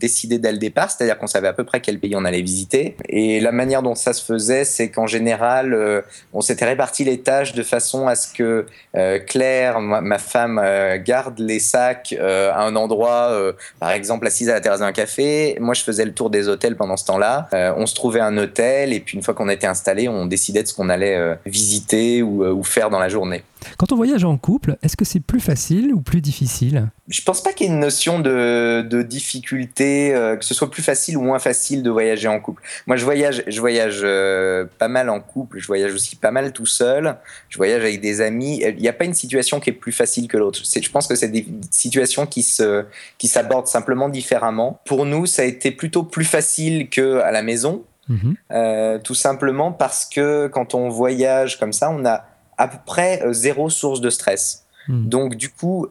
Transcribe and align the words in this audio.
décidées 0.00 0.38
dès 0.38 0.52
le 0.52 0.58
départ, 0.58 0.90
c'est-à-dire 0.90 1.18
qu'on 1.18 1.26
savait 1.26 1.48
à 1.48 1.52
peu 1.52 1.64
près 1.64 1.80
quel 1.80 1.98
pays 1.98 2.14
on 2.16 2.24
allait 2.24 2.42
visiter 2.42 2.96
et 3.08 3.40
la 3.40 3.52
manière 3.52 3.82
dont 3.82 3.94
ça 3.94 4.12
se 4.12 4.24
faisait, 4.24 4.64
c'est 4.64 4.90
qu'en 4.90 5.06
général, 5.06 5.74
euh, 5.74 6.02
on 6.32 6.40
s'était 6.40 6.64
réparti 6.64 7.04
les 7.04 7.20
tâches 7.20 7.52
de 7.54 7.62
façon 7.62 8.06
à 8.06 8.14
ce 8.14 8.32
que 8.32 8.66
euh, 8.96 9.18
Claire, 9.18 9.80
ma, 9.80 10.18
femme, 10.18 10.60
euh, 10.62 10.98
garde 10.98 11.38
les 11.38 11.58
sacs 11.58 12.14
à 12.18 12.62
un 12.62 12.76
endroit, 12.76 13.52
par 13.80 13.90
exemple 13.90 14.26
assise 14.26 14.48
à 14.48 14.54
la 14.54 14.60
terrasse 14.60 14.80
d'un 14.80 14.92
café. 14.92 15.56
Moi, 15.60 15.74
je 15.74 15.82
faisais 15.82 16.04
le 16.04 16.12
tour 16.12 16.30
des 16.30 16.48
hôtels 16.48 16.76
pendant 16.76 16.96
ce 16.96 17.06
temps-là. 17.06 17.48
on 17.76 17.86
se 17.86 17.94
trouvait 17.94 18.20
un 18.20 18.36
hôtel 18.36 18.92
et 18.92 19.00
puis 19.00 19.16
une 19.16 19.22
fois 19.22 19.34
qu'on 19.34 19.48
était 19.48 19.66
installé, 19.66 20.08
on 20.08 20.26
décidait 20.26 20.62
de 20.62 20.68
ce 20.68 20.74
qu'on 20.74 20.88
allait 20.88 21.38
visiter 21.46 22.22
ou 22.22 22.62
faire 22.62 22.90
dans 22.90 22.98
la 22.98 23.08
journée. 23.08 23.42
Quand 23.76 23.92
on 23.92 23.96
voyage 23.96 24.24
en 24.24 24.36
couple, 24.36 24.76
est-ce 24.82 24.96
que 24.96 25.04
c'est 25.04 25.20
plus 25.20 25.40
facile 25.40 25.92
ou 25.92 26.00
plus 26.00 26.20
difficile? 26.20 26.88
Je 27.08 27.22
pense 27.22 27.42
pas 27.42 27.52
qu'il 27.52 27.66
y 27.66 27.70
ait 27.70 27.72
une 27.72 27.80
notion 27.80 28.20
de, 28.20 29.02
difficulté, 29.02 30.14
euh, 30.14 30.36
que 30.36 30.44
ce 30.44 30.54
soit 30.54 30.70
plus 30.70 30.82
facile 30.82 31.16
ou 31.16 31.22
moins 31.22 31.38
facile 31.38 31.82
de 31.82 31.90
voyager 31.90 32.28
en 32.28 32.40
couple. 32.40 32.62
Moi, 32.86 32.96
je 32.96 33.04
voyage, 33.04 33.42
je 33.46 33.60
voyage 33.60 34.00
euh, 34.02 34.66
pas 34.78 34.88
mal 34.88 35.08
en 35.08 35.20
couple, 35.20 35.58
je 35.58 35.66
voyage 35.66 35.94
aussi 35.94 36.16
pas 36.16 36.30
mal 36.30 36.52
tout 36.52 36.66
seul, 36.66 37.16
je 37.48 37.56
voyage 37.56 37.82
avec 37.82 38.00
des 38.00 38.20
amis. 38.20 38.60
Il 38.62 38.82
n'y 38.82 38.88
a 38.88 38.92
pas 38.92 39.04
une 39.04 39.14
situation 39.14 39.60
qui 39.60 39.70
est 39.70 39.74
plus 39.74 39.92
facile 39.92 40.28
que 40.28 40.36
l'autre. 40.36 40.60
Je 40.64 40.90
pense 40.90 41.06
que 41.06 41.14
c'est 41.14 41.28
des 41.28 41.46
situations 41.70 42.26
qui 42.26 42.42
se 42.42 42.84
qui 43.18 43.28
s'abordent 43.28 43.66
simplement 43.66 44.08
différemment. 44.08 44.80
Pour 44.84 45.06
nous, 45.06 45.26
ça 45.26 45.42
a 45.42 45.44
été 45.44 45.70
plutôt 45.70 46.02
plus 46.02 46.24
facile 46.24 46.88
que 46.88 47.20
à 47.20 47.30
la 47.30 47.42
maison, 47.42 47.84
mhm. 48.08 48.36
euh, 48.52 48.98
tout 48.98 49.14
simplement 49.14 49.72
parce 49.72 50.04
que 50.04 50.48
quand 50.48 50.74
on 50.74 50.88
voyage 50.88 51.58
comme 51.58 51.72
ça, 51.72 51.90
on 51.90 52.04
a 52.04 52.24
à 52.58 52.68
peu 52.68 52.78
près 52.84 53.22
euh, 53.24 53.32
zéro 53.32 53.70
source 53.70 54.00
de 54.00 54.10
stress. 54.10 54.66
Hmm. 54.88 55.08
Donc 55.08 55.36
du 55.36 55.50
coup, 55.50 55.86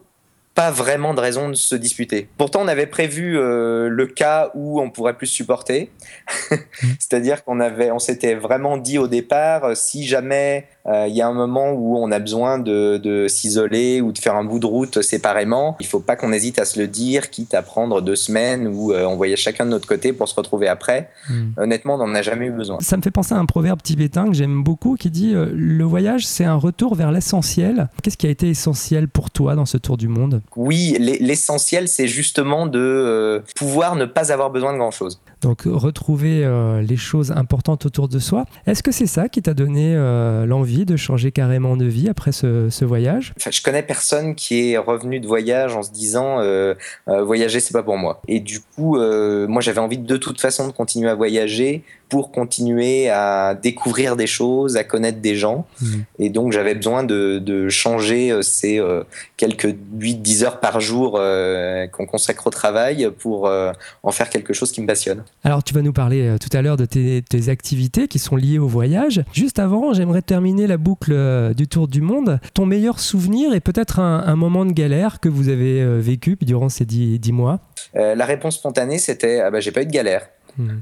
pas 0.58 0.72
vraiment 0.72 1.14
de 1.14 1.20
raison 1.20 1.50
de 1.50 1.54
se 1.54 1.76
disputer. 1.76 2.28
Pourtant, 2.36 2.62
on 2.64 2.68
avait 2.68 2.88
prévu 2.88 3.38
euh, 3.38 3.90
le 3.90 4.08
cas 4.08 4.50
où 4.56 4.82
on 4.82 4.90
pourrait 4.90 5.16
plus 5.16 5.28
supporter, 5.28 5.92
c'est-à-dire 7.00 7.44
qu'on 7.44 7.60
avait, 7.60 7.92
on 7.92 8.00
s'était 8.00 8.34
vraiment 8.34 8.78
dit 8.78 8.98
au 8.98 9.08
départ, 9.08 9.66
euh, 9.66 9.74
si 9.76 10.08
jamais 10.08 10.66
euh, 10.88 11.06
il 11.08 11.16
y 11.16 11.22
a 11.22 11.28
un 11.28 11.34
moment 11.34 11.72
où 11.72 11.98
on 11.98 12.12
a 12.12 12.20
besoin 12.20 12.60
de, 12.60 13.26
s'isoler 13.28 14.00
ou 14.00 14.12
de 14.12 14.18
faire 14.18 14.36
un 14.36 14.46
bout 14.46 14.60
de 14.60 14.66
route 14.66 15.02
séparément. 15.02 15.76
Il 15.80 15.86
faut 15.86 16.00
pas 16.00 16.16
qu'on 16.16 16.32
hésite 16.32 16.60
à 16.60 16.66
se 16.66 16.80
le 16.80 16.88
dire, 16.88 17.30
quitte 17.30 17.54
à 17.54 17.62
prendre 17.62 18.02
deux 18.02 18.16
semaines 18.16 18.68
où 18.68 18.94
euh, 18.94 19.06
on 19.06 19.18
voyait 19.18 19.36
chacun 19.36 19.66
de 19.66 19.72
notre 19.72 19.88
côté 19.88 20.14
pour 20.14 20.30
se 20.30 20.36
retrouver 20.36 20.68
après. 20.68 21.10
Hmm. 21.30 21.52
Honnêtement, 21.58 21.96
on 21.96 22.08
n'en 22.08 22.16
a 22.16 22.22
jamais 22.22 22.46
eu 22.46 22.52
besoin. 22.52 22.78
Ça 22.80 22.96
me 22.96 23.02
fait 23.02 23.12
penser 23.12 23.34
à 23.34 23.38
un 23.38 23.46
proverbe 23.46 23.82
tibétain 23.82 24.28
que 24.28 24.34
j'aime 24.34 24.64
beaucoup 24.64 24.96
qui 24.96 25.12
dit 25.12 25.34
Le 25.36 25.84
voyage, 25.84 26.26
c'est 26.26 26.46
un 26.46 26.56
retour 26.56 26.96
vers 26.96 27.12
l'essentiel. 27.12 27.90
Qu'est-ce 28.02 28.18
qui 28.18 28.28
a 28.28 28.30
été 28.30 28.50
essentiel 28.50 29.10
pour 29.10 29.30
toi 29.30 29.56
dans 29.56 29.66
ce 29.66 29.78
tour 29.78 29.98
du 29.98 30.08
monde? 30.08 30.42
Oui, 30.56 30.96
l'essentiel, 31.00 31.88
c'est 31.88 32.08
justement 32.08 32.66
de 32.66 33.44
pouvoir 33.56 33.96
ne 33.96 34.06
pas 34.06 34.32
avoir 34.32 34.50
besoin 34.50 34.74
de 34.74 34.78
grand-chose. 34.78 35.20
Donc 35.42 35.64
retrouver 35.66 36.48
les 36.82 36.98
choses 36.98 37.32
importantes 37.32 37.86
autour 37.86 38.08
de 38.08 38.20
soi. 38.20 38.46
Est-ce 38.66 38.84
que 38.84 38.92
c'est 38.92 39.08
ça 39.08 39.30
qui 39.30 39.42
t'a 39.42 39.54
donné 39.54 39.96
l'envie 40.46 40.86
de 40.86 40.96
changer 40.96 41.32
carrément 41.32 41.78
de 41.78 41.86
vie 41.86 42.10
après 42.10 42.32
ce, 42.32 42.86
voyage? 42.86 43.34
Enfin, 43.38 43.52
Je 43.52 43.62
connais 43.62 43.84
personne 43.84 44.36
qui 44.36 44.72
est 44.72 44.78
revenu 44.78 45.20
de 45.20 45.28
voyage 45.28 45.76
en 45.76 45.84
se 45.84 45.92
disant 45.92 46.40
euh, 46.40 46.74
euh, 47.08 47.24
voyager 47.24 47.60
c'est 47.60 47.74
pas 47.74 47.84
pour 47.84 47.98
moi. 47.98 48.22
Et 48.28 48.40
du 48.40 48.60
coup, 48.60 48.98
euh, 48.98 49.48
moi 49.48 49.62
j'avais 49.62 49.80
envie 49.80 49.98
de 49.98 50.18
toute 50.18 50.40
façon 50.40 50.68
de 50.68 50.72
continuer 50.72 51.10
à 51.10 51.16
voyager 51.16 51.84
pour 52.10 52.32
continuer 52.32 53.10
à 53.10 53.56
découvrir 53.56 54.16
des 54.16 54.28
choses, 54.28 54.78
à 54.78 54.84
connaître 54.84 55.20
des 55.20 55.36
gens. 55.36 55.68
Mmh. 55.82 55.96
Et 56.20 56.30
donc 56.30 56.52
j'avais 56.52 56.76
besoin 56.76 57.04
de, 57.04 57.68
changer 57.70 58.32
euh, 58.32 58.42
ces 58.42 58.80
euh, 58.80 59.04
quelques 59.36 59.76
8-10 59.98 60.44
heures 60.46 60.60
par 60.60 60.80
jour 60.80 61.18
euh, 61.18 61.88
qu'on 61.88 62.06
consacre 62.06 62.48
au 62.48 62.50
travail 62.50 63.10
pour 63.20 63.50
en 64.04 64.12
faire 64.12 64.30
quelque 64.30 64.54
chose 64.54 64.72
qui 64.72 64.82
me 64.82 64.88
passionne. 64.88 65.24
Alors 65.44 65.64
tu 65.64 65.74
vas 65.74 65.82
nous 65.82 65.94
parler 65.94 66.36
tout 66.42 66.56
à 66.56 66.62
l'heure 66.62 66.78
de 66.78 66.86
tes, 66.86 67.50
activités 67.50 68.08
qui 68.08 68.20
sont 68.20 68.36
liées 68.36 68.60
au 68.60 68.68
voyage. 68.68 69.24
Juste 69.32 69.60
avant, 69.60 69.94
j'aimerais 69.94 70.22
terminer 70.22 70.68
la 70.68 70.78
boucle 70.78 71.14
du 71.56 71.68
tour 71.68 71.88
du 71.88 72.02
monde. 72.02 72.40
Ton 72.54 72.66
meilleur 72.66 73.00
souvenir 73.00 73.54
et 73.54 73.60
peut-être 73.60 74.00
un, 74.00 74.36
moment 74.36 74.66
de 74.66 74.74
galère 74.74 75.20
que 75.20 75.30
vous 75.30 75.50
avez 75.50 76.00
vécu 76.00 76.38
durant 76.42 76.70
ces 76.70 76.86
10, 76.86 77.32
mois? 77.32 77.60
La 77.94 78.26
réponse 78.26 78.56
spontanée, 78.56 78.98
c'était 78.98 79.40
ah 79.40 79.52
bah, 79.52 79.60
j'ai 79.60 79.72
pas 79.72 79.82
eu 79.82 79.86
de 79.86 79.92
galère. 79.92 80.28
Mmh. 80.58 80.80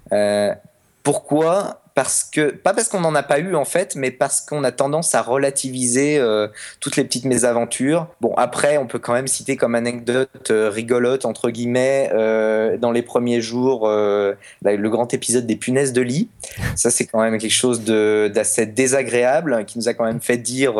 Pourquoi 1.03 1.84
parce 1.95 2.25
que 2.29 2.51
pas 2.51 2.73
parce 2.73 2.89
qu'on 2.89 2.99
n'en 2.99 3.15
a 3.15 3.23
pas 3.23 3.39
eu 3.39 3.55
en 3.55 3.63
fait, 3.63 3.95
mais 3.95 4.11
parce 4.11 4.41
qu'on 4.41 4.65
a 4.65 4.73
tendance 4.73 5.15
à 5.15 5.21
relativiser 5.21 6.17
euh, 6.19 6.49
toutes 6.81 6.97
les 6.97 7.05
petites 7.05 7.23
mésaventures. 7.23 8.07
Bon, 8.19 8.33
après, 8.35 8.77
on 8.77 8.85
peut 8.85 8.99
quand 8.99 9.13
même 9.13 9.27
citer 9.27 9.55
comme 9.55 9.75
anecdote 9.75 10.51
euh, 10.51 10.69
rigolote 10.69 11.23
entre 11.23 11.49
guillemets 11.49 12.11
euh, 12.13 12.75
dans 12.77 12.91
les 12.91 13.01
premiers 13.01 13.39
jours 13.39 13.87
le 13.87 14.87
grand 14.89 15.13
épisode 15.13 15.47
des 15.47 15.55
punaises 15.55 15.93
de 15.93 16.01
lit. 16.01 16.27
Ça, 16.75 16.91
c'est 16.91 17.05
quand 17.05 17.21
même 17.21 17.37
quelque 17.37 17.49
chose 17.49 17.85
d'assez 17.85 18.65
désagréable 18.65 19.63
qui 19.65 19.77
nous 19.77 19.87
a 19.87 19.93
quand 19.93 20.03
même 20.03 20.19
fait 20.19 20.37
dire 20.37 20.75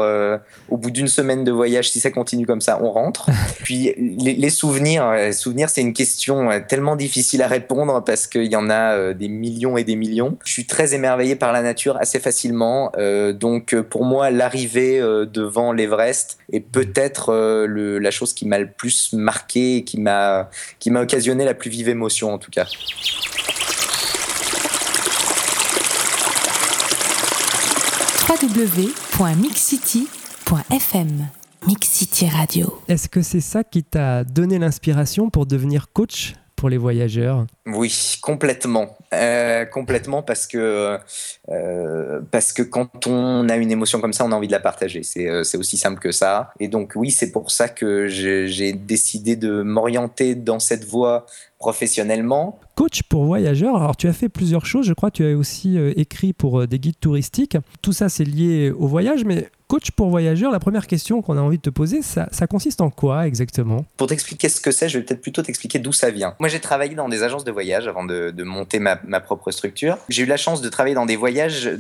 au 0.69 0.77
bout 0.77 0.91
d'une 0.91 1.07
semaine 1.07 1.45
de 1.45 1.51
voyage, 1.51 1.89
si 1.89 2.01
ça 2.01 2.11
continue 2.11 2.45
comme 2.45 2.61
ça, 2.61 2.79
on 2.81 2.91
rentre. 2.91 3.29
Puis 3.63 3.93
les, 3.97 4.33
les 4.33 4.49
souvenirs, 4.49 5.11
les 5.13 5.31
souvenirs, 5.31 5.69
c'est 5.69 5.81
une 5.81 5.93
question 5.93 6.49
tellement 6.67 6.97
difficile 6.97 7.41
à 7.41 7.47
répondre 7.47 8.03
parce 8.03 8.27
qu'il 8.27 8.51
y 8.51 8.57
en 8.57 8.69
a 8.69 9.13
des 9.13 9.29
millions 9.29 9.77
et 9.77 9.85
des 9.85 9.95
millions. 9.95 10.37
Je 10.43 10.51
suis 10.51 10.65
très 10.65 10.93
émerveillé 10.93 11.04
par 11.39 11.53
la 11.53 11.61
nature 11.61 11.97
assez 11.97 12.19
facilement. 12.19 12.91
Euh, 12.97 13.33
donc 13.33 13.73
euh, 13.73 13.83
pour 13.83 14.05
moi, 14.05 14.31
l'arrivée 14.31 14.99
euh, 14.99 15.25
devant 15.25 15.71
l'Everest 15.71 16.37
est 16.51 16.59
peut-être 16.59 17.33
la 17.65 18.11
chose 18.11 18.33
qui 18.33 18.45
m'a 18.47 18.59
le 18.59 18.69
plus 18.69 19.13
marqué, 19.13 19.83
qui 19.83 19.99
m'a 19.99 20.49
qui 20.79 20.91
m'a 20.91 21.01
occasionné 21.01 21.45
la 21.45 21.53
plus 21.53 21.69
vive 21.69 21.87
émotion 21.89 22.33
en 22.33 22.37
tout 22.37 22.51
cas. 22.51 22.65
www.mixcity.fm 28.27 31.27
Mix 31.67 31.87
City 31.87 32.27
Radio. 32.27 32.81
Est-ce 32.87 33.07
que 33.09 33.21
c'est 33.21 33.41
ça 33.41 33.63
qui 33.63 33.83
t'a 33.83 34.23
donné 34.23 34.57
l'inspiration 34.59 35.29
pour 35.29 35.45
devenir 35.45 35.91
coach? 35.93 36.33
Pour 36.55 36.69
les 36.69 36.77
voyageurs 36.77 37.45
Oui, 37.65 38.17
complètement. 38.21 38.97
Euh, 39.13 39.65
complètement 39.65 40.23
parce 40.23 40.47
que, 40.47 40.97
euh, 41.49 42.21
parce 42.31 42.53
que 42.53 42.63
quand 42.63 43.07
on 43.07 43.47
a 43.49 43.55
une 43.55 43.71
émotion 43.71 44.01
comme 44.01 44.13
ça, 44.13 44.25
on 44.25 44.31
a 44.31 44.35
envie 44.35 44.47
de 44.47 44.51
la 44.51 44.59
partager. 44.59 45.03
C'est 45.03 45.27
euh, 45.27 45.43
aussi 45.57 45.77
simple 45.77 45.99
que 45.99 46.11
ça. 46.11 46.51
Et 46.59 46.67
donc 46.67 46.93
oui, 46.95 47.11
c'est 47.11 47.31
pour 47.31 47.51
ça 47.51 47.69
que 47.69 48.07
j'ai 48.07 48.73
décidé 48.73 49.35
de 49.35 49.61
m'orienter 49.61 50.35
dans 50.35 50.59
cette 50.59 50.85
voie 50.85 51.25
professionnellement. 51.59 52.59
Coach 52.75 53.03
pour 53.03 53.25
voyageurs, 53.25 53.77
alors 53.77 53.95
tu 53.95 54.07
as 54.07 54.13
fait 54.13 54.29
plusieurs 54.29 54.65
choses, 54.65 54.85
je 54.85 54.93
crois 54.93 55.09
que 55.09 55.17
tu 55.17 55.25
as 55.25 55.35
aussi 55.35 55.77
écrit 55.95 56.33
pour 56.33 56.67
des 56.67 56.77
guides 56.79 56.99
touristiques. 56.99 57.57
Tout 57.81 57.93
ça 57.93 58.09
c'est 58.09 58.25
lié 58.25 58.71
au 58.71 58.87
voyage, 58.87 59.23
mais 59.23 59.49
Coach 59.67 59.89
pour 59.89 60.09
voyageurs, 60.09 60.51
la 60.51 60.59
première 60.59 60.85
question 60.85 61.23
qu'on 61.23 61.37
a 61.37 61.41
envie 61.41 61.57
de 61.57 61.63
te 61.63 61.71
poser, 61.71 62.03
ça, 62.03 62.27
consiste 62.47 62.81
en 62.81 62.91
quoi 62.91 63.25
exactement? 63.25 63.83
Pour 63.97 64.05
t'expliquer 64.05 64.47
ce 64.47 64.61
que 64.61 64.69
c'est, 64.69 64.89
je 64.89 64.99
vais 64.99 65.03
peut-être 65.03 65.21
plutôt 65.21 65.41
t'expliquer 65.41 65.79
d'où 65.79 65.91
ça 65.91 66.11
vient. 66.11 66.35
Moi, 66.39 66.49
j'ai 66.49 66.59
travaillé 66.59 66.93
dans 66.93 67.09
des 67.09 67.23
agences 67.23 67.43
de 67.43 67.51
voyage 67.51 67.87
avant 67.87 68.03
de, 68.03 68.31
monter 68.43 68.77
ma, 68.77 68.95
propre 69.19 69.49
structure. 69.49 69.97
J'ai 70.07 70.21
eu 70.21 70.27
la 70.27 70.37
chance 70.37 70.61
de 70.61 70.69
travailler 70.69 70.93
dans 70.93 71.07
des 71.07 71.15
voyages 71.15 71.71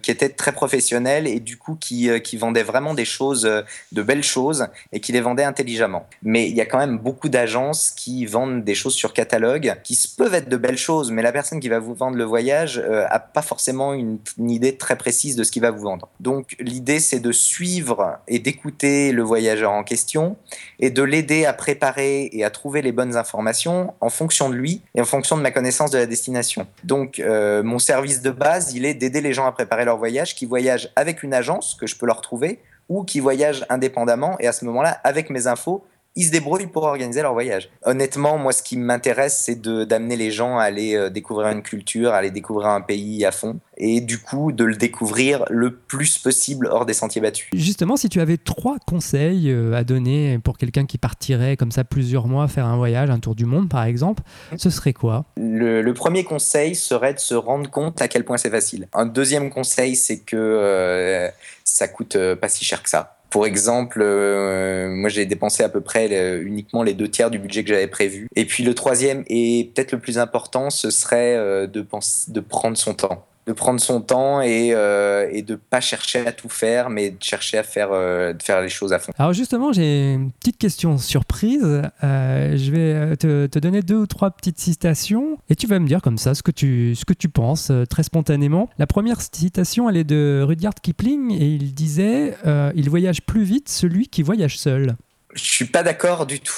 qui 0.00 0.10
étaient 0.10 0.28
très 0.28 0.52
professionnels 0.52 1.26
et 1.26 1.40
du 1.40 1.56
coup 1.56 1.74
qui, 1.74 2.08
euh, 2.08 2.20
vendaient 2.38 2.62
vraiment 2.62 2.94
des 2.94 3.04
choses, 3.04 3.46
euh, 3.46 3.62
de 3.90 4.02
belles 4.02 4.22
choses 4.22 4.68
et 4.92 5.00
qui 5.00 5.10
les 5.10 5.20
vendaient 5.20 5.42
intelligemment. 5.42 6.06
Mais 6.22 6.48
il 6.48 6.54
y 6.54 6.60
a 6.60 6.66
quand 6.66 6.78
même 6.78 6.98
beaucoup 6.98 7.28
d'agences 7.28 7.90
qui 7.90 8.26
vendent 8.26 8.62
des 8.62 8.76
choses 8.76 8.94
sur 8.94 9.12
catalogue 9.12 9.74
qui 9.82 9.98
peuvent 10.16 10.34
être 10.34 10.48
de 10.48 10.56
belles 10.56 10.78
choses, 10.78 11.10
mais 11.10 11.22
la 11.22 11.32
personne 11.32 11.58
qui 11.58 11.68
va 11.68 11.80
vous 11.80 11.94
vendre 11.94 12.16
le 12.16 12.22
voyage 12.22 12.78
euh, 12.78 13.06
a 13.10 13.18
pas 13.18 13.42
forcément 13.42 13.92
une, 13.92 14.18
une 14.38 14.50
idée 14.50 14.76
très 14.76 14.96
précise 14.96 15.34
de 15.34 15.42
ce 15.42 15.50
qu'il 15.50 15.62
va 15.62 15.72
vous 15.72 15.82
vendre. 15.82 16.08
Donc 16.20 16.54
l'idée 16.60 17.00
c'est 17.08 17.17
de 17.20 17.32
suivre 17.32 18.18
et 18.28 18.38
d'écouter 18.38 19.12
le 19.12 19.22
voyageur 19.22 19.72
en 19.72 19.84
question 19.84 20.36
et 20.80 20.90
de 20.90 21.02
l'aider 21.02 21.44
à 21.44 21.52
préparer 21.52 22.28
et 22.32 22.44
à 22.44 22.50
trouver 22.50 22.82
les 22.82 22.92
bonnes 22.92 23.16
informations 23.16 23.94
en 24.00 24.10
fonction 24.10 24.48
de 24.48 24.54
lui 24.54 24.82
et 24.94 25.00
en 25.00 25.04
fonction 25.04 25.36
de 25.36 25.42
ma 25.42 25.50
connaissance 25.50 25.90
de 25.90 25.98
la 25.98 26.06
destination. 26.06 26.66
Donc, 26.84 27.18
euh, 27.18 27.62
mon 27.62 27.78
service 27.78 28.22
de 28.22 28.30
base, 28.30 28.74
il 28.74 28.84
est 28.84 28.94
d'aider 28.94 29.20
les 29.20 29.32
gens 29.32 29.46
à 29.46 29.52
préparer 29.52 29.84
leur 29.84 29.98
voyage, 29.98 30.34
qui 30.34 30.46
voyagent 30.46 30.90
avec 30.96 31.22
une 31.22 31.34
agence 31.34 31.76
que 31.80 31.86
je 31.86 31.96
peux 31.96 32.06
leur 32.06 32.20
trouver 32.20 32.60
ou 32.88 33.04
qui 33.04 33.20
voyagent 33.20 33.66
indépendamment 33.68 34.36
et 34.40 34.46
à 34.46 34.52
ce 34.52 34.64
moment-là, 34.64 35.00
avec 35.04 35.30
mes 35.30 35.46
infos, 35.46 35.84
ils 36.16 36.24
se 36.24 36.30
débrouillent 36.32 36.66
pour 36.66 36.82
organiser 36.82 37.22
leur 37.22 37.32
voyage. 37.32 37.70
Honnêtement, 37.84 38.38
moi, 38.38 38.52
ce 38.52 38.62
qui 38.62 38.76
m'intéresse, 38.76 39.40
c'est 39.44 39.60
d'amener 39.60 40.16
les 40.16 40.32
gens 40.32 40.58
à 40.58 40.64
aller 40.64 40.96
euh, 40.96 41.10
découvrir 41.10 41.48
une 41.48 41.62
culture, 41.62 42.12
à 42.12 42.16
aller 42.16 42.32
découvrir 42.32 42.68
un 42.70 42.80
pays 42.80 43.24
à 43.24 43.30
fond, 43.30 43.60
et 43.76 44.00
du 44.00 44.18
coup, 44.18 44.50
de 44.50 44.64
le 44.64 44.74
découvrir 44.74 45.44
le 45.48 45.76
plus 45.76 46.18
possible 46.18 46.66
hors 46.66 46.86
des 46.86 46.94
sentiers 46.94 47.20
battus. 47.20 47.48
Justement, 47.52 47.96
si 47.96 48.08
tu 48.08 48.20
avais 48.20 48.36
trois 48.36 48.78
conseils 48.84 49.50
euh, 49.50 49.74
à 49.74 49.84
donner 49.84 50.40
pour 50.42 50.58
quelqu'un 50.58 50.86
qui 50.86 50.98
partirait 50.98 51.56
comme 51.56 51.70
ça 51.70 51.84
plusieurs 51.84 52.26
mois 52.26 52.48
faire 52.48 52.66
un 52.66 52.76
voyage, 52.76 53.10
un 53.10 53.20
tour 53.20 53.36
du 53.36 53.44
monde 53.44 53.68
par 53.68 53.84
exemple, 53.84 54.24
ce 54.56 54.70
serait 54.70 54.92
quoi? 54.92 55.24
Le, 55.36 55.88
premier 55.92 56.24
conseil 56.24 56.74
serait 56.74 57.14
de 57.14 57.18
se 57.18 57.34
rendre 57.34 57.70
compte 57.70 58.02
à 58.02 58.08
quel 58.08 58.24
point 58.24 58.36
c'est 58.36 58.50
facile. 58.50 58.88
Un 58.92 59.06
deuxième 59.06 59.50
conseil, 59.50 59.96
c'est 59.96 60.20
que 60.20 60.36
euh, 60.36 61.28
ça 61.64 61.88
coûte 61.88 62.16
pas 62.40 62.48
si 62.48 62.64
cher 62.64 62.82
que 62.82 62.90
ça. 62.90 63.17
Pour 63.30 63.46
exemple, 63.46 64.00
euh, 64.02 64.88
moi 64.88 65.08
j'ai 65.08 65.26
dépensé 65.26 65.62
à 65.62 65.68
peu 65.68 65.80
près 65.80 66.08
uniquement 66.40 66.82
les 66.82 66.94
deux 66.94 67.08
tiers 67.08 67.30
du 67.30 67.38
budget 67.38 67.62
que 67.62 67.68
j'avais 67.68 67.86
prévu. 67.86 68.28
Et 68.36 68.44
puis 68.44 68.64
le 68.64 68.74
troisième 68.74 69.24
et 69.26 69.70
peut-être 69.74 69.92
le 69.92 69.98
plus 69.98 70.18
important, 70.18 70.70
ce 70.70 70.90
serait 70.90 71.36
euh, 71.36 71.66
de, 71.66 71.84
de 72.28 72.40
prendre 72.40 72.76
son 72.76 72.94
temps 72.94 73.26
de 73.48 73.54
prendre 73.54 73.80
son 73.80 74.02
temps 74.02 74.42
et, 74.42 74.72
euh, 74.74 75.26
et 75.32 75.40
de 75.40 75.56
pas 75.56 75.80
chercher 75.80 76.26
à 76.26 76.32
tout 76.32 76.50
faire, 76.50 76.90
mais 76.90 77.10
de 77.10 77.22
chercher 77.22 77.56
à 77.56 77.62
faire, 77.62 77.88
euh, 77.92 78.34
de 78.34 78.42
faire 78.42 78.60
les 78.60 78.68
choses 78.68 78.92
à 78.92 78.98
fond. 78.98 79.10
Alors 79.18 79.32
justement, 79.32 79.72
j'ai 79.72 80.12
une 80.12 80.30
petite 80.32 80.58
question 80.58 80.98
surprise. 80.98 81.82
Euh, 82.04 82.56
je 82.56 82.70
vais 82.70 83.16
te, 83.16 83.46
te, 83.46 83.58
donner 83.58 83.80
deux 83.80 83.96
ou 83.96 84.06
trois 84.06 84.30
petites 84.30 84.60
citations 84.60 85.38
et 85.48 85.56
tu 85.56 85.66
vas 85.66 85.78
me 85.78 85.86
dire 85.86 86.02
comme 86.02 86.18
ça 86.18 86.34
ce 86.34 86.42
que 86.42 86.50
tu, 86.50 86.94
ce 86.94 87.06
que 87.06 87.14
tu 87.14 87.30
penses 87.30 87.72
très 87.88 88.02
spontanément. 88.02 88.68
La 88.78 88.86
première 88.86 89.22
citation, 89.22 89.88
elle 89.88 89.96
est 89.96 90.04
de 90.04 90.44
Rudyard 90.46 90.74
Kipling 90.74 91.32
et 91.32 91.46
il 91.46 91.74
disait 91.74 92.36
Il 92.74 92.90
voyage 92.90 93.22
plus 93.22 93.44
vite 93.44 93.70
celui 93.70 94.08
qui 94.08 94.22
voyage 94.22 94.58
seul. 94.58 94.96
Je 95.32 95.42
suis 95.42 95.66
pas 95.66 95.82
d'accord 95.82 96.26
du 96.26 96.40
tout. 96.40 96.54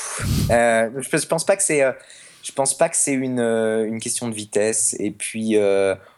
je, 0.48 1.00
je 1.12 1.26
pense 1.26 1.46
pas 1.46 1.56
que 1.56 1.62
c'est 1.62 1.84
je 2.42 2.52
pense 2.52 2.76
pas 2.76 2.88
que 2.88 2.96
c'est 2.96 3.12
une, 3.12 3.40
une, 3.40 4.00
question 4.00 4.28
de 4.28 4.34
vitesse. 4.34 4.96
Et 4.98 5.10
puis, 5.10 5.56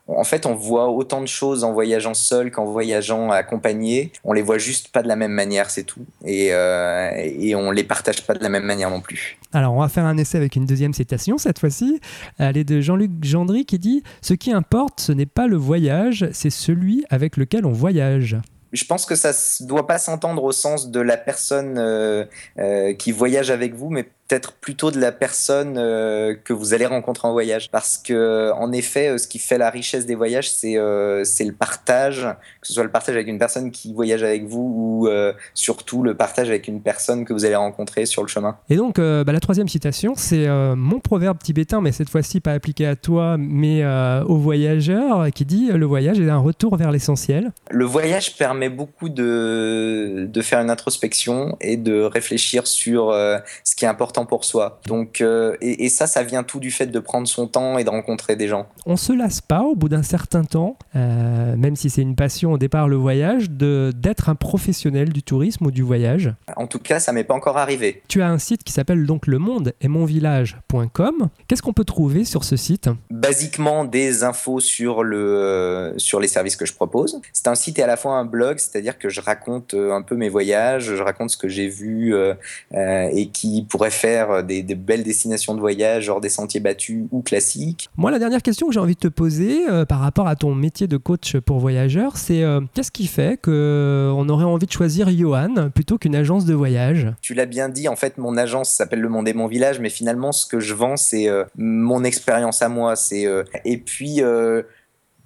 en 0.08 0.24
fait, 0.24 0.46
on 0.46 0.54
voit 0.54 0.88
autant 0.90 1.20
de 1.20 1.26
choses 1.26 1.64
en 1.64 1.72
voyageant 1.72 2.14
seul 2.14 2.50
qu'en 2.50 2.64
voyageant 2.64 3.30
accompagné. 3.30 4.12
On 4.24 4.32
les 4.32 4.42
voit 4.42 4.58
juste 4.58 4.88
pas 4.88 5.02
de 5.02 5.08
la 5.08 5.16
même 5.16 5.32
manière, 5.32 5.70
c'est 5.70 5.84
tout. 5.84 6.04
Et, 6.24 6.52
euh, 6.52 7.10
et 7.14 7.54
on 7.54 7.70
les 7.70 7.84
partage 7.84 8.26
pas 8.26 8.34
de 8.34 8.42
la 8.42 8.48
même 8.48 8.64
manière 8.64 8.90
non 8.90 9.00
plus. 9.00 9.38
Alors, 9.52 9.74
on 9.74 9.80
va 9.80 9.88
faire 9.88 10.04
un 10.04 10.16
essai 10.16 10.38
avec 10.38 10.56
une 10.56 10.66
deuxième 10.66 10.92
citation 10.92 11.38
cette 11.38 11.58
fois-ci. 11.58 12.00
Elle 12.38 12.56
est 12.56 12.64
de 12.64 12.80
Jean-Luc 12.80 13.10
Gendry 13.22 13.64
qui 13.64 13.78
dit 13.78 14.02
Ce 14.22 14.34
qui 14.34 14.52
importe, 14.52 15.00
ce 15.00 15.12
n'est 15.12 15.26
pas 15.26 15.46
le 15.46 15.56
voyage, 15.56 16.28
c'est 16.32 16.50
celui 16.50 17.04
avec 17.10 17.36
lequel 17.36 17.64
on 17.64 17.72
voyage 17.72 18.36
je 18.72 18.84
pense 18.86 19.04
que 19.04 19.14
ça 19.14 19.32
ne 19.60 19.66
doit 19.66 19.86
pas 19.86 19.98
s'entendre 19.98 20.42
au 20.42 20.52
sens 20.52 20.90
de 20.90 21.00
la 21.00 21.16
personne 21.16 21.76
euh, 21.78 22.24
euh, 22.58 22.94
qui 22.94 23.12
voyage 23.12 23.50
avec 23.50 23.74
vous, 23.74 23.90
mais 23.90 24.08
peut-être 24.32 24.52
plutôt 24.54 24.90
de 24.90 24.98
la 24.98 25.12
personne 25.12 25.76
euh, 25.76 26.34
que 26.42 26.54
vous 26.54 26.72
allez 26.72 26.86
rencontrer 26.86 27.28
en 27.28 27.32
voyage. 27.32 27.70
Parce 27.70 27.98
que, 27.98 28.50
en 28.52 28.72
effet, 28.72 29.18
ce 29.18 29.28
qui 29.28 29.38
fait 29.38 29.58
la 29.58 29.68
richesse 29.68 30.06
des 30.06 30.14
voyages, 30.14 30.50
c'est 30.50 30.78
c'est 31.24 31.44
le 31.44 31.52
partage, 31.52 32.26
que 32.60 32.66
ce 32.66 32.72
soit 32.72 32.84
le 32.84 32.90
partage 32.90 33.14
avec 33.14 33.28
une 33.28 33.38
personne 33.38 33.70
qui 33.70 33.92
voyage 33.92 34.22
avec 34.22 34.44
vous 34.46 35.04
ou 35.04 35.08
surtout 35.54 36.02
le 36.02 36.14
partage 36.14 36.48
avec 36.48 36.66
une 36.66 36.80
personne 36.80 37.24
que 37.24 37.32
vous 37.32 37.44
allez 37.44 37.56
rencontrer 37.56 38.06
sur 38.06 38.22
le 38.22 38.28
chemin. 38.28 38.56
Et 38.70 38.76
donc, 38.76 38.98
bah, 38.98 39.32
la 39.32 39.40
troisième 39.40 39.68
citation, 39.68 40.14
c'est 40.16 40.48
mon 40.76 40.98
proverbe 41.00 41.38
tibétain, 41.38 41.80
mais 41.80 41.92
cette 41.92 42.08
fois-ci 42.08 42.40
pas 42.40 42.52
appliqué 42.52 42.86
à 42.86 42.96
toi, 42.96 43.36
mais 43.38 43.84
aux 44.26 44.38
voyageurs, 44.38 45.30
qui 45.34 45.44
dit 45.44 45.70
Le 45.72 45.86
voyage 45.86 46.20
est 46.20 46.30
un 46.30 46.38
retour 46.38 46.76
vers 46.76 46.90
l'essentiel. 46.90 47.52
Le 47.70 47.84
voyage 47.84 48.36
permet 48.36 48.70
beaucoup 48.70 49.08
de, 49.08 50.26
de 50.28 50.42
faire 50.42 50.60
une 50.60 50.70
introspection 50.70 51.56
et 51.60 51.76
de 51.76 52.02
réfléchir 52.02 52.66
sur 52.66 53.10
euh, 53.10 53.38
ce 53.64 53.74
qui 53.74 53.84
est 53.84 53.88
important 53.88 54.21
pour 54.26 54.44
soi. 54.44 54.80
Donc, 54.86 55.20
euh, 55.20 55.56
et, 55.60 55.88
ça, 55.88 56.06
ça 56.06 56.22
vient 56.22 56.42
tout 56.42 56.60
du 56.60 56.70
fait 56.70 56.86
de 56.86 56.98
prendre 56.98 57.26
son 57.28 57.46
temps 57.46 57.78
et 57.78 57.84
de 57.84 57.90
rencontrer 57.90 58.36
des 58.36 58.48
gens. 58.48 58.66
On 58.86 58.96
se 58.96 59.12
lasse 59.12 59.40
pas 59.40 59.62
au 59.62 59.74
bout 59.74 59.88
d'un 59.88 60.02
certain 60.02 60.44
temps, 60.44 60.76
euh, 60.96 61.56
même 61.56 61.76
si 61.76 61.90
c'est 61.90 62.02
une 62.02 62.16
passion 62.16 62.52
au 62.52 62.58
départ 62.58 62.88
le 62.88 62.96
voyage, 62.96 63.50
de 63.50 63.92
d'être 63.94 64.28
un 64.28 64.34
professionnel 64.34 65.12
du 65.12 65.22
tourisme 65.22 65.66
ou 65.66 65.70
du 65.70 65.82
voyage. 65.82 66.34
En 66.56 66.66
tout 66.66 66.78
cas, 66.78 67.00
ça 67.00 67.12
m'est 67.12 67.24
pas 67.24 67.34
encore 67.34 67.58
arrivé. 67.58 68.02
Tu 68.08 68.22
as 68.22 68.28
un 68.28 68.38
site 68.38 68.64
qui 68.64 68.72
s'appelle 68.72 69.06
donc 69.06 69.26
le 69.26 69.38
monde 69.38 69.74
et 69.80 69.88
mon 69.88 70.04
village.com. 70.04 71.28
Qu'est-ce 71.46 71.62
qu'on 71.62 71.72
peut 71.72 71.84
trouver 71.84 72.24
sur 72.24 72.44
ce 72.44 72.56
site? 72.56 72.88
Basiquement 73.10 73.84
des 73.84 74.24
infos 74.24 74.60
sur 74.60 75.02
le 75.02 75.94
sur 75.96 76.20
les 76.20 76.28
services 76.28 76.56
que 76.56 76.66
je 76.66 76.74
propose. 76.74 77.20
C'est 77.32 77.48
un 77.48 77.54
site 77.54 77.78
et 77.78 77.82
à 77.82 77.86
la 77.86 77.96
fois 77.96 78.14
un 78.14 78.24
blog 78.24 78.58
c'est-à-dire 78.58 78.98
que 78.98 79.08
je 79.08 79.20
raconte 79.20 79.74
euh, 79.74 79.92
un 79.92 80.02
peu 80.02 80.16
mes 80.16 80.28
voyages, 80.28 80.94
je 80.96 81.02
raconte 81.02 81.30
ce 81.30 81.36
que 81.36 81.48
j'ai 81.48 81.68
vu 81.68 82.14
euh, 82.14 82.34
euh, 82.74 83.08
et 83.12 83.28
qui 83.28 83.66
pourrait 83.68 83.90
faire 83.90 84.01
des, 84.42 84.62
belles 84.74 85.02
destinations 85.02 85.54
de 85.54 85.60
voyage, 85.60 86.04
genre 86.04 86.20
des 86.20 86.28
sentiers 86.28 86.60
battus 86.60 87.04
ou 87.10 87.22
classiques. 87.22 87.88
Moi, 87.96 88.10
la 88.10 88.18
dernière 88.18 88.42
question 88.42 88.66
que 88.68 88.74
j'ai 88.74 88.80
envie 88.80 88.94
de 88.94 89.00
te 89.00 89.08
poser 89.08 89.62
par 89.88 90.00
rapport 90.00 90.28
à 90.28 90.36
ton 90.36 90.54
métier 90.54 90.86
de 90.86 90.96
coach 90.96 91.36
pour 91.38 91.58
voyageurs, 91.58 92.16
c'est 92.16 92.44
qu'est-ce 92.74 92.90
qui 92.90 93.06
fait 93.06 93.40
qu'on 93.40 94.28
aurait 94.28 94.44
envie 94.44 94.66
de 94.66 94.72
choisir 94.72 95.10
Johan 95.10 95.70
plutôt 95.74 95.98
qu'une 95.98 96.16
agence 96.16 96.44
de 96.44 96.54
voyage? 96.54 97.08
Tu 97.22 97.34
l'as 97.34 97.46
bien 97.46 97.68
dit, 97.68 97.88
en 97.88 97.96
fait, 97.96 98.18
mon 98.18 98.36
agence 98.36 98.70
s'appelle 98.70 99.00
Le 99.00 99.08
Monde 99.08 99.28
et 99.28 99.34
Mon 99.34 99.46
Village, 99.46 99.80
mais 99.80 99.90
finalement, 99.90 100.32
ce 100.32 100.46
que 100.46 100.60
je 100.60 100.74
vends, 100.74 100.96
c'est 100.96 101.28
mon 101.56 102.04
expérience 102.04 102.62
à 102.62 102.68
moi. 102.68 102.96
C'est 102.96 103.26
et 103.64 103.78
puis 103.78 104.22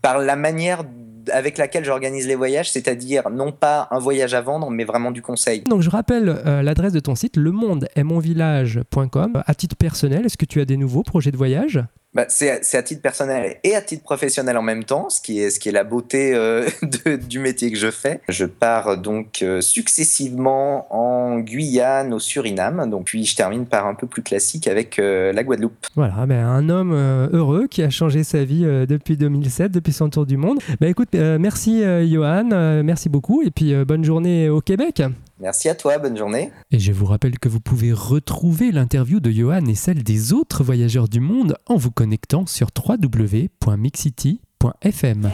par 0.02 0.18
la 0.18 0.36
manière 0.36 0.84
avec 1.32 1.58
laquelle 1.58 1.84
j'organise 1.84 2.26
les 2.26 2.34
voyages, 2.34 2.70
c'est-à-dire 2.70 3.30
non 3.30 3.52
pas 3.52 3.88
un 3.90 3.98
voyage 3.98 4.34
à 4.34 4.40
vendre, 4.40 4.70
mais 4.70 4.84
vraiment 4.84 5.10
du 5.10 5.22
conseil. 5.22 5.62
Donc 5.62 5.82
je 5.82 5.90
rappelle 5.90 6.28
euh, 6.28 6.62
l'adresse 6.62 6.92
de 6.92 7.00
ton 7.00 7.14
site, 7.14 7.36
lemondeestmonvillage.com. 7.36 9.42
À 9.46 9.54
titre 9.54 9.76
personnel, 9.76 10.26
est-ce 10.26 10.36
que 10.36 10.46
tu 10.46 10.60
as 10.60 10.64
des 10.64 10.76
nouveaux 10.76 11.02
projets 11.02 11.30
de 11.30 11.36
voyage? 11.36 11.82
Bah, 12.16 12.24
c'est 12.28 12.74
à 12.74 12.82
titre 12.82 13.02
personnel 13.02 13.58
et 13.62 13.74
à 13.74 13.82
titre 13.82 14.02
professionnel 14.02 14.56
en 14.56 14.62
même 14.62 14.84
temps, 14.84 15.10
ce 15.10 15.20
qui 15.20 15.38
est, 15.38 15.50
ce 15.50 15.60
qui 15.60 15.68
est 15.68 15.72
la 15.72 15.84
beauté 15.84 16.34
euh, 16.34 16.66
de, 16.82 17.16
du 17.16 17.38
métier 17.38 17.70
que 17.70 17.76
je 17.76 17.90
fais. 17.90 18.22
Je 18.30 18.46
pars 18.46 18.96
donc 18.96 19.42
euh, 19.42 19.60
successivement 19.60 20.86
en 20.88 21.40
Guyane, 21.40 22.14
au 22.14 22.18
Suriname, 22.18 22.88
donc 22.88 23.04
puis 23.04 23.26
je 23.26 23.36
termine 23.36 23.66
par 23.66 23.86
un 23.86 23.94
peu 23.94 24.06
plus 24.06 24.22
classique 24.22 24.66
avec 24.66 24.98
euh, 24.98 25.30
la 25.34 25.44
Guadeloupe. 25.44 25.74
Voilà, 25.94 26.24
ben, 26.24 26.42
un 26.42 26.70
homme 26.70 26.94
heureux 26.94 27.66
qui 27.66 27.82
a 27.82 27.90
changé 27.90 28.24
sa 28.24 28.44
vie 28.44 28.64
depuis 28.88 29.18
2007, 29.18 29.70
depuis 29.70 29.92
son 29.92 30.08
tour 30.08 30.24
du 30.24 30.38
monde. 30.38 30.58
Bah, 30.80 30.86
écoute, 30.86 31.12
merci 31.12 31.82
Johan, 32.10 32.82
merci 32.82 33.10
beaucoup 33.10 33.42
et 33.42 33.50
puis 33.50 33.74
bonne 33.84 34.04
journée 34.04 34.48
au 34.48 34.62
Québec. 34.62 35.02
Merci 35.38 35.68
à 35.68 35.74
toi, 35.74 35.98
bonne 35.98 36.16
journée. 36.16 36.50
Et 36.70 36.78
je 36.78 36.92
vous 36.92 37.04
rappelle 37.04 37.38
que 37.38 37.48
vous 37.48 37.60
pouvez 37.60 37.92
retrouver 37.92 38.72
l'interview 38.72 39.20
de 39.20 39.30
Johan 39.30 39.66
et 39.66 39.74
celle 39.74 40.02
des 40.02 40.32
autres 40.32 40.64
voyageurs 40.64 41.08
du 41.08 41.20
monde 41.20 41.56
en 41.66 41.76
vous 41.76 41.90
connectant 41.90 42.46
sur 42.46 42.68
www.mixcity.fm. 42.76 45.30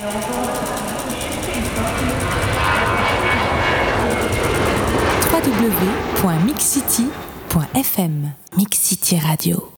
www.mixcity.fm 5.33 8.33
Mixcity 8.57 9.19
Radio 9.19 9.71